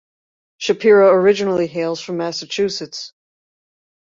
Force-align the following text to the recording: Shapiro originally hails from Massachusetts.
Shapiro 0.57 1.11
originally 1.13 1.67
hails 1.67 2.01
from 2.01 2.17
Massachusetts. 2.17 3.13